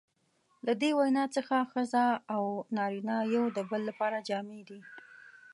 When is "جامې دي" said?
4.29-4.79